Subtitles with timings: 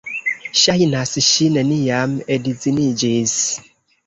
[0.61, 3.37] Ŝajnas, ŝi neniam edziniĝis.